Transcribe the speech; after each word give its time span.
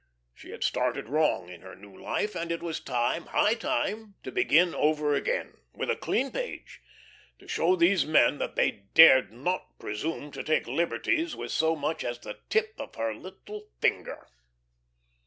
She 0.33 0.49
had 0.49 0.63
started 0.63 1.09
wrong 1.09 1.47
in 1.49 1.61
her 1.61 1.75
new 1.75 1.95
life, 1.95 2.33
and 2.33 2.51
it 2.51 2.63
was 2.63 2.79
time, 2.79 3.27
high 3.27 3.53
time, 3.53 4.15
to 4.23 4.31
begin 4.31 4.73
over 4.73 5.13
again 5.13 5.59
with 5.75 5.91
a 5.91 5.95
clean 5.95 6.31
page 6.31 6.81
to 7.37 7.47
show 7.47 7.75
these 7.75 8.03
men 8.03 8.39
that 8.39 8.55
they 8.55 8.71
dared 8.95 9.31
not 9.31 9.77
presume 9.77 10.31
to 10.31 10.41
take 10.41 10.65
liberties 10.65 11.35
with 11.35 11.51
so 11.51 11.75
much 11.75 12.03
as 12.03 12.17
the 12.17 12.39
tip 12.49 12.73
of 12.79 12.95
her 12.95 13.13
little 13.13 13.67
finger. 13.79 14.27